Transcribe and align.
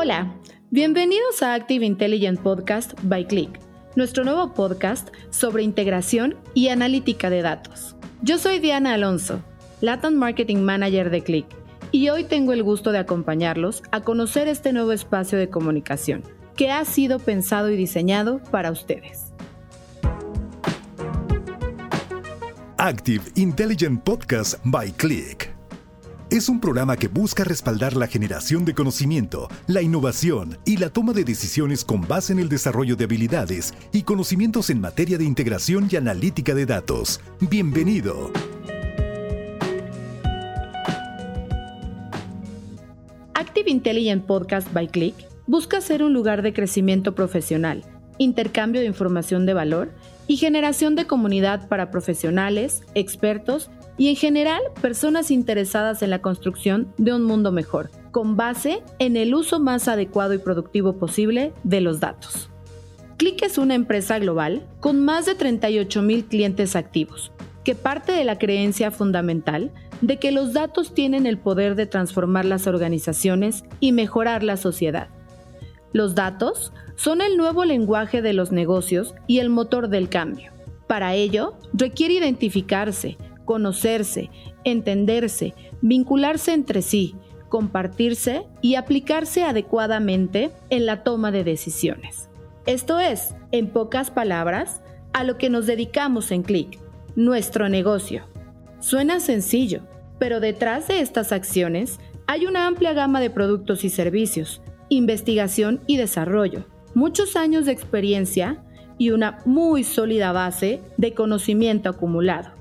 Hola, 0.00 0.32
bienvenidos 0.70 1.42
a 1.42 1.54
Active 1.54 1.84
Intelligent 1.84 2.38
Podcast 2.38 2.92
by 3.02 3.26
Click, 3.26 3.58
nuestro 3.96 4.22
nuevo 4.22 4.54
podcast 4.54 5.08
sobre 5.30 5.64
integración 5.64 6.36
y 6.54 6.68
analítica 6.68 7.30
de 7.30 7.42
datos. 7.42 7.96
Yo 8.22 8.38
soy 8.38 8.60
Diana 8.60 8.94
Alonso, 8.94 9.42
Latin 9.80 10.16
Marketing 10.16 10.58
Manager 10.58 11.10
de 11.10 11.24
Click, 11.24 11.46
y 11.90 12.10
hoy 12.10 12.22
tengo 12.22 12.52
el 12.52 12.62
gusto 12.62 12.92
de 12.92 12.98
acompañarlos 12.98 13.82
a 13.90 14.02
conocer 14.02 14.46
este 14.46 14.72
nuevo 14.72 14.92
espacio 14.92 15.36
de 15.36 15.50
comunicación 15.50 16.22
que 16.54 16.70
ha 16.70 16.84
sido 16.84 17.18
pensado 17.18 17.68
y 17.68 17.76
diseñado 17.76 18.40
para 18.52 18.70
ustedes. 18.70 19.32
Active 22.76 23.24
Intelligent 23.34 24.04
Podcast 24.04 24.60
by 24.62 24.92
Click 24.92 25.57
es 26.38 26.48
un 26.48 26.60
programa 26.60 26.96
que 26.96 27.08
busca 27.08 27.42
respaldar 27.42 27.96
la 27.96 28.06
generación 28.06 28.64
de 28.64 28.72
conocimiento, 28.72 29.48
la 29.66 29.82
innovación 29.82 30.56
y 30.64 30.76
la 30.76 30.88
toma 30.88 31.12
de 31.12 31.24
decisiones 31.24 31.84
con 31.84 32.06
base 32.06 32.32
en 32.32 32.38
el 32.38 32.48
desarrollo 32.48 32.94
de 32.94 33.04
habilidades 33.04 33.74
y 33.92 34.04
conocimientos 34.04 34.70
en 34.70 34.80
materia 34.80 35.18
de 35.18 35.24
integración 35.24 35.88
y 35.90 35.96
analítica 35.96 36.54
de 36.54 36.64
datos. 36.64 37.20
Bienvenido. 37.40 38.30
Active 43.34 43.68
Intelligent 43.68 44.24
Podcast 44.24 44.72
by 44.72 44.86
Click 44.86 45.16
busca 45.48 45.80
ser 45.80 46.04
un 46.04 46.12
lugar 46.12 46.42
de 46.42 46.52
crecimiento 46.52 47.16
profesional, 47.16 47.84
intercambio 48.18 48.80
de 48.80 48.86
información 48.86 49.44
de 49.44 49.54
valor 49.54 49.90
y 50.28 50.36
generación 50.36 50.94
de 50.94 51.08
comunidad 51.08 51.66
para 51.66 51.90
profesionales, 51.90 52.84
expertos 52.94 53.72
y 53.98 54.08
en 54.08 54.16
general 54.16 54.62
personas 54.80 55.30
interesadas 55.30 56.02
en 56.02 56.10
la 56.10 56.22
construcción 56.22 56.94
de 56.96 57.12
un 57.12 57.24
mundo 57.24 57.52
mejor, 57.52 57.90
con 58.12 58.36
base 58.36 58.82
en 58.98 59.16
el 59.16 59.34
uso 59.34 59.60
más 59.60 59.88
adecuado 59.88 60.32
y 60.32 60.38
productivo 60.38 60.94
posible 60.94 61.52
de 61.64 61.80
los 61.80 62.00
datos. 62.00 62.48
Click 63.18 63.42
es 63.42 63.58
una 63.58 63.74
empresa 63.74 64.18
global 64.20 64.64
con 64.78 65.04
más 65.04 65.26
de 65.26 65.34
38 65.34 66.02
mil 66.02 66.24
clientes 66.24 66.76
activos, 66.76 67.32
que 67.64 67.74
parte 67.74 68.12
de 68.12 68.24
la 68.24 68.38
creencia 68.38 68.92
fundamental 68.92 69.72
de 70.00 70.18
que 70.18 70.30
los 70.30 70.52
datos 70.52 70.94
tienen 70.94 71.26
el 71.26 71.36
poder 71.36 71.74
de 71.74 71.86
transformar 71.86 72.44
las 72.44 72.68
organizaciones 72.68 73.64
y 73.80 73.90
mejorar 73.90 74.44
la 74.44 74.56
sociedad. 74.56 75.08
Los 75.92 76.14
datos 76.14 76.72
son 76.94 77.20
el 77.20 77.36
nuevo 77.36 77.64
lenguaje 77.64 78.22
de 78.22 78.32
los 78.32 78.52
negocios 78.52 79.14
y 79.26 79.40
el 79.40 79.50
motor 79.50 79.88
del 79.88 80.08
cambio. 80.08 80.52
Para 80.86 81.14
ello, 81.14 81.54
requiere 81.72 82.14
identificarse, 82.14 83.18
conocerse, 83.48 84.28
entenderse, 84.62 85.54
vincularse 85.80 86.52
entre 86.52 86.82
sí, 86.82 87.14
compartirse 87.48 88.44
y 88.60 88.74
aplicarse 88.74 89.42
adecuadamente 89.42 90.50
en 90.68 90.84
la 90.84 91.02
toma 91.02 91.30
de 91.30 91.44
decisiones. 91.44 92.28
Esto 92.66 93.00
es, 93.00 93.34
en 93.50 93.70
pocas 93.70 94.10
palabras, 94.10 94.82
a 95.14 95.24
lo 95.24 95.38
que 95.38 95.48
nos 95.48 95.64
dedicamos 95.64 96.30
en 96.30 96.42
Click, 96.42 96.78
nuestro 97.16 97.70
negocio. 97.70 98.24
Suena 98.80 99.18
sencillo, 99.18 99.80
pero 100.18 100.40
detrás 100.40 100.88
de 100.88 101.00
estas 101.00 101.32
acciones 101.32 102.00
hay 102.26 102.44
una 102.44 102.66
amplia 102.66 102.92
gama 102.92 103.18
de 103.18 103.30
productos 103.30 103.82
y 103.82 103.88
servicios, 103.88 104.60
investigación 104.90 105.80
y 105.86 105.96
desarrollo, 105.96 106.66
muchos 106.92 107.34
años 107.34 107.64
de 107.64 107.72
experiencia 107.72 108.62
y 108.98 109.08
una 109.12 109.38
muy 109.46 109.84
sólida 109.84 110.32
base 110.32 110.82
de 110.98 111.14
conocimiento 111.14 111.88
acumulado. 111.88 112.57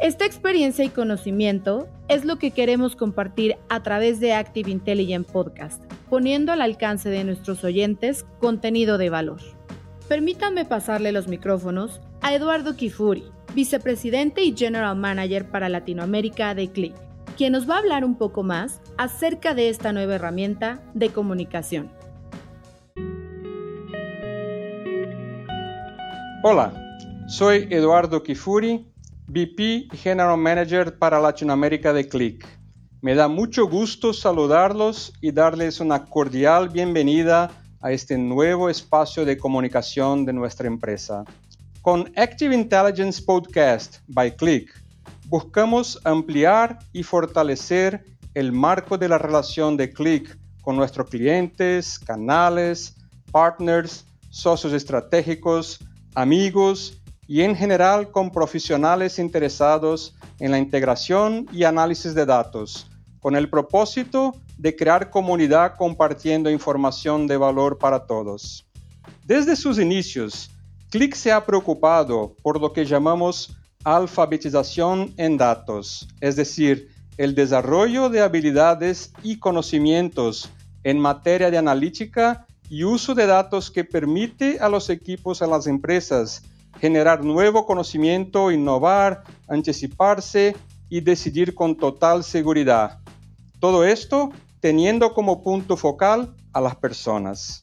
Esta 0.00 0.24
experiencia 0.24 0.82
y 0.82 0.88
conocimiento 0.88 1.86
es 2.08 2.24
lo 2.24 2.38
que 2.38 2.52
queremos 2.52 2.96
compartir 2.96 3.58
a 3.68 3.82
través 3.82 4.18
de 4.18 4.32
Active 4.32 4.70
Intelligent 4.70 5.30
Podcast, 5.30 5.84
poniendo 6.08 6.52
al 6.52 6.62
alcance 6.62 7.10
de 7.10 7.22
nuestros 7.22 7.64
oyentes 7.64 8.24
contenido 8.40 8.96
de 8.96 9.10
valor. 9.10 9.42
Permítanme 10.08 10.64
pasarle 10.64 11.12
los 11.12 11.28
micrófonos 11.28 12.00
a 12.22 12.34
Eduardo 12.34 12.76
Kifuri, 12.76 13.24
vicepresidente 13.54 14.42
y 14.42 14.56
general 14.56 14.96
manager 14.96 15.50
para 15.50 15.68
Latinoamérica 15.68 16.54
de 16.54 16.72
Click, 16.72 16.94
quien 17.36 17.52
nos 17.52 17.68
va 17.68 17.74
a 17.74 17.80
hablar 17.80 18.02
un 18.02 18.16
poco 18.16 18.42
más 18.42 18.80
acerca 18.96 19.52
de 19.52 19.68
esta 19.68 19.92
nueva 19.92 20.14
herramienta 20.14 20.80
de 20.94 21.10
comunicación. 21.10 21.90
Hola, 26.42 26.72
soy 27.28 27.68
Eduardo 27.70 28.22
Kifuri, 28.22 28.89
VP 29.32 29.86
y 29.92 29.96
General 29.96 30.36
Manager 30.36 30.98
para 30.98 31.20
Latinoamérica 31.20 31.92
de 31.92 32.08
Click. 32.08 32.44
Me 33.00 33.14
da 33.14 33.28
mucho 33.28 33.68
gusto 33.68 34.12
saludarlos 34.12 35.12
y 35.20 35.30
darles 35.30 35.78
una 35.78 36.04
cordial 36.04 36.68
bienvenida 36.68 37.48
a 37.80 37.92
este 37.92 38.18
nuevo 38.18 38.68
espacio 38.68 39.24
de 39.24 39.38
comunicación 39.38 40.24
de 40.24 40.32
nuestra 40.32 40.66
empresa. 40.66 41.22
Con 41.80 42.12
Active 42.16 42.52
Intelligence 42.52 43.22
Podcast 43.22 43.98
by 44.08 44.34
Click, 44.34 44.74
buscamos 45.26 46.00
ampliar 46.02 46.80
y 46.92 47.04
fortalecer 47.04 48.04
el 48.34 48.50
marco 48.50 48.98
de 48.98 49.08
la 49.08 49.18
relación 49.18 49.76
de 49.76 49.92
Click 49.92 50.36
con 50.60 50.74
nuestros 50.74 51.08
clientes, 51.08 52.00
canales, 52.00 52.96
partners, 53.30 54.04
socios 54.28 54.72
estratégicos, 54.72 55.78
amigos 56.16 56.99
y 57.30 57.42
en 57.42 57.54
general 57.54 58.10
con 58.10 58.32
profesionales 58.32 59.20
interesados 59.20 60.16
en 60.40 60.50
la 60.50 60.58
integración 60.58 61.46
y 61.52 61.62
análisis 61.62 62.12
de 62.12 62.26
datos, 62.26 62.90
con 63.20 63.36
el 63.36 63.48
propósito 63.48 64.34
de 64.58 64.74
crear 64.74 65.10
comunidad 65.10 65.76
compartiendo 65.76 66.50
información 66.50 67.28
de 67.28 67.36
valor 67.36 67.78
para 67.78 68.04
todos. 68.04 68.66
Desde 69.24 69.54
sus 69.54 69.78
inicios, 69.78 70.50
Click 70.90 71.14
se 71.14 71.30
ha 71.30 71.46
preocupado 71.46 72.34
por 72.42 72.60
lo 72.60 72.72
que 72.72 72.84
llamamos 72.84 73.56
alfabetización 73.84 75.14
en 75.16 75.36
datos, 75.36 76.08
es 76.20 76.34
decir, 76.34 76.88
el 77.16 77.36
desarrollo 77.36 78.08
de 78.08 78.22
habilidades 78.22 79.12
y 79.22 79.38
conocimientos 79.38 80.50
en 80.82 80.98
materia 80.98 81.48
de 81.48 81.58
analítica 81.58 82.44
y 82.68 82.82
uso 82.82 83.14
de 83.14 83.26
datos 83.26 83.70
que 83.70 83.84
permite 83.84 84.58
a 84.58 84.68
los 84.68 84.90
equipos 84.90 85.42
en 85.42 85.50
las 85.50 85.68
empresas 85.68 86.42
generar 86.78 87.24
nuevo 87.24 87.66
conocimiento, 87.66 88.50
innovar, 88.50 89.24
anticiparse 89.48 90.56
y 90.88 91.00
decidir 91.00 91.54
con 91.54 91.76
total 91.76 92.24
seguridad. 92.24 92.98
Todo 93.60 93.84
esto 93.84 94.30
teniendo 94.60 95.14
como 95.14 95.42
punto 95.42 95.76
focal 95.76 96.34
a 96.52 96.60
las 96.60 96.76
personas. 96.76 97.62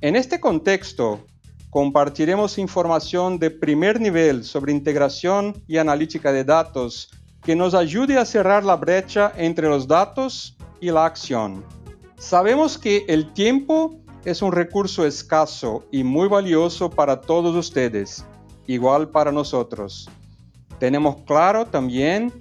En 0.00 0.16
este 0.16 0.40
contexto, 0.40 1.24
compartiremos 1.70 2.58
información 2.58 3.38
de 3.38 3.50
primer 3.50 4.00
nivel 4.00 4.44
sobre 4.44 4.72
integración 4.72 5.62
y 5.66 5.78
analítica 5.78 6.32
de 6.32 6.44
datos 6.44 7.10
que 7.42 7.56
nos 7.56 7.74
ayude 7.74 8.18
a 8.18 8.24
cerrar 8.24 8.64
la 8.64 8.76
brecha 8.76 9.32
entre 9.36 9.68
los 9.68 9.86
datos 9.86 10.56
y 10.80 10.90
la 10.90 11.04
acción. 11.04 11.64
Sabemos 12.16 12.78
que 12.78 13.04
el 13.08 13.32
tiempo 13.32 14.00
es 14.24 14.40
un 14.40 14.52
recurso 14.52 15.04
escaso 15.04 15.84
y 15.92 16.04
muy 16.04 16.28
valioso 16.28 16.90
para 16.90 17.20
todos 17.20 17.54
ustedes 17.54 18.24
igual 18.66 19.08
para 19.08 19.32
nosotros. 19.32 20.08
Tenemos 20.78 21.16
claro 21.26 21.66
también 21.66 22.32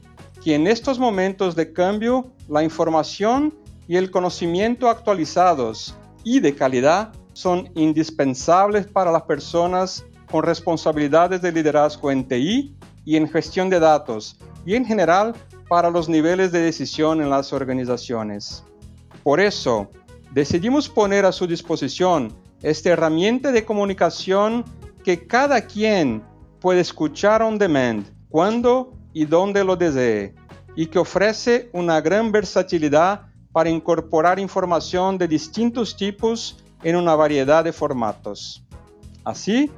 que 0.44 0.56
en 0.56 0.68
estos 0.68 1.00
momentos 1.00 1.56
de 1.56 1.72
cambio 1.72 2.32
la 2.48 2.64
información 2.64 3.54
y 3.88 3.96
el 3.96 4.12
conocimiento 4.12 4.90
actualizados 4.90 5.96
y 6.24 6.40
de 6.40 6.56
calidad 6.56 7.12
son 7.34 7.70
indispensables 7.76 8.88
para 8.88 9.12
las 9.12 9.24
personas 9.24 10.06
con 10.30 10.44
responsabilidades 10.44 11.42
de 11.42 11.52
liderazgo 11.52 12.12
en 12.12 12.28
TI 12.28 12.76
y 13.06 13.16
en 13.18 13.30
gestión 13.30 13.70
de 13.70 13.80
datos 13.80 14.38
y 14.66 14.76
en 14.76 14.86
general 14.86 15.34
para 15.68 15.90
los 15.90 16.08
niveles 16.10 16.52
de 16.52 16.60
decisión 16.60 17.22
en 17.22 17.30
las 17.30 17.54
organizaciones. 17.54 18.64
Por 19.24 19.40
eso, 19.40 19.90
decidimos 20.32 20.90
poner 20.90 21.26
a 21.26 21.32
su 21.32 21.48
disposición 21.48 22.34
esta 22.62 22.90
herramienta 22.90 23.52
de 23.52 23.66
comunicación 23.66 24.64
que 25.04 25.28
cada 25.28 25.62
quien 25.62 26.24
puede 26.60 26.80
escuchar 26.80 27.42
on 27.42 27.58
demand 27.58 28.06
cuando 28.30 28.94
y 29.14 29.26
donde 29.26 29.64
lo 29.64 29.76
desee 29.76 30.34
y 30.76 30.88
que 30.88 30.98
ofrece 30.98 31.70
una 31.74 32.02
gran 32.02 32.32
versatilidad 32.32 33.28
para 33.52 33.70
incorporar 33.70 34.40
información 34.40 35.18
de 35.18 35.28
distintos 35.28 35.96
tipos 35.96 36.58
en 36.82 36.96
una 36.96 37.16
variedad 37.16 37.64
de 37.64 37.72
formatos. 37.72 38.64
Así, 39.24 39.70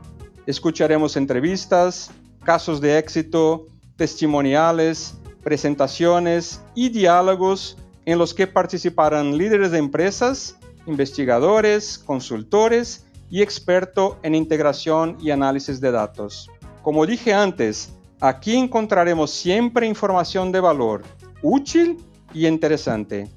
escucharemos 0.46 1.18
entrevistas, 1.18 2.12
casos 2.44 2.80
de 2.80 2.98
éxito, 2.98 3.68
testimoniales, 3.98 5.16
presentaciones 5.44 6.62
y 6.74 6.90
diálogos 6.90 7.78
en 8.06 8.18
los 8.18 8.34
que 8.34 8.48
participarán 8.48 9.38
líderes 9.38 9.72
de 9.72 9.80
empresas, 9.80 10.58
investigadores, 10.88 11.98
consultores 11.98 13.06
y 13.30 13.42
experto 13.42 14.18
en 14.24 14.36
integración 14.36 15.18
y 15.22 15.32
análisis 15.32 15.82
de 15.82 15.92
datos. 15.92 16.50
Como 16.82 17.06
dije 17.06 17.34
antes, 17.34 17.94
aquí 18.20 18.56
encontraremos 18.56 19.32
siempre 19.32 19.88
información 19.88 20.52
de 20.52 20.60
valor, 20.60 21.04
útil 21.42 21.98
y 22.34 22.46
interesante. 22.48 23.30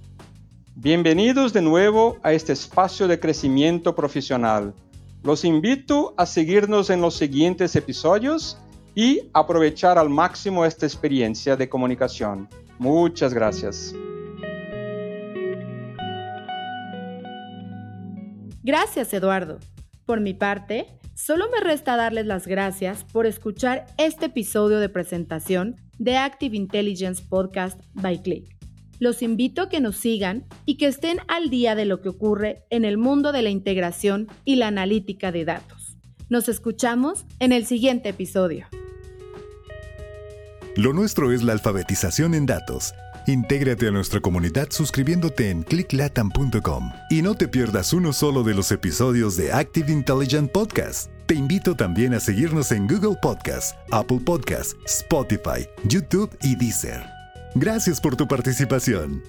Bienvenidos 0.75 1.53
de 1.53 1.63
nuevo 1.63 2.19
a 2.23 2.33
este 2.33 2.53
espacio 2.53 3.09
de 3.09 3.19
crecimiento 3.19 3.95
profesional. 3.95 4.75
Los 5.23 5.45
invito 5.45 6.15
a 6.17 6.27
seguirnos 6.27 6.91
en 6.91 7.01
los 7.01 7.15
siguientes 7.15 7.75
episodios 7.75 8.59
y 8.95 9.31
aprovechar 9.33 9.99
al 9.99 10.09
máximo 10.09 10.65
esta 10.65 10.87
experiencia 10.87 11.57
de 11.57 11.69
comunicación. 11.69 12.49
Muchas 12.79 13.35
gracias. 13.35 13.95
Gracias, 18.63 19.13
Eduardo. 19.15 19.59
Por 20.09 20.23
mi 20.23 20.33
parte, 20.33 20.87
solo 21.13 21.51
me 21.51 21.61
resta 21.61 21.95
darles 21.95 22.25
las 22.25 22.47
gracias 22.47 23.05
por 23.05 23.27
escuchar 23.27 23.85
este 23.99 24.25
episodio 24.25 24.79
de 24.79 24.89
presentación 24.89 25.77
de 25.99 26.17
Active 26.17 26.57
Intelligence 26.57 27.23
Podcast 27.23 27.79
by 27.93 28.23
Click. 28.23 28.57
Los 29.01 29.21
invito 29.21 29.61
a 29.61 29.69
que 29.69 29.83
nos 29.83 29.99
sigan 29.99 30.47
y 30.65 30.79
que 30.79 30.87
estén 30.87 31.19
al 31.29 31.51
día 31.51 31.75
de 31.75 31.85
lo 31.85 32.01
que 32.01 32.09
ocurre 32.09 32.65
en 32.71 32.87
el 32.87 32.97
mundo 32.97 33.33
de 33.33 33.43
la 33.43 33.51
integración 33.51 34.29
y 34.47 34.57
la 34.57 34.69
analítica 34.69 35.31
de 35.31 35.45
datos. 35.45 35.99
Nos 36.31 36.49
escuchamos 36.49 37.27
en 37.39 37.53
el 37.53 37.67
siguiente 37.67 38.09
episodio. 38.09 38.67
Lo 40.75 40.95
nuestro 40.95 41.33
es 41.33 41.43
la 41.43 41.53
alfabetización 41.53 42.33
en 42.33 42.47
datos. 42.47 42.95
Intégrate 43.29 43.87
a 43.87 43.91
nuestra 43.91 44.21
comunidad 44.21 44.69
suscribiéndote 44.71 45.51
en 45.51 45.63
clicklatam.com 45.63 46.91
y 47.11 47.21
no 47.21 47.35
te 47.35 47.47
pierdas 47.47 47.93
uno 47.93 48.15
solo 48.15 48.43
de 48.43 48.55
los 48.55 48.73
episodios 48.73 49.37
de 49.37 49.53
Active 49.53 49.93
Intelligent 49.93 50.51
Podcast. 50.51 51.11
Te 51.27 51.35
invito 51.35 51.77
también 51.77 52.15
a 52.15 52.21
seguirnos 52.21 52.73
en 52.73 52.87
Google 52.87 53.19
Podcast, 53.21 53.77
Apple 53.91 54.21
Podcast, 54.25 54.73
Spotify, 54.87 55.69
YouTube 55.85 56.35
y 56.41 56.57
Deezer. 56.57 57.05
Gracias 57.55 58.01
por 58.01 58.17
tu 58.17 58.27
participación. 58.27 59.23